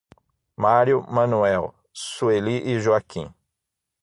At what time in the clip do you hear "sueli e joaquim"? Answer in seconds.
1.93-3.31